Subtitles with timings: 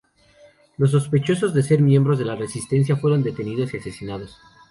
[0.79, 4.35] Los sospechosos de ser miembros de la resistencia fueron detenidos y asesinados.